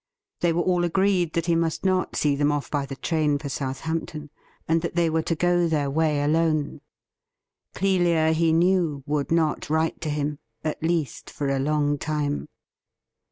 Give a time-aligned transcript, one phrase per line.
[0.39, 3.49] They were all agreed that he must not see them off by the train for
[3.49, 4.31] Southampton,
[4.67, 6.81] and that they were to go their way alone.
[7.75, 12.47] Clelia, he knew, would not write to him— at least, for a long time.